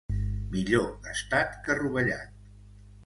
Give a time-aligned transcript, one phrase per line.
[0.53, 2.45] Millor gastat que rovellat.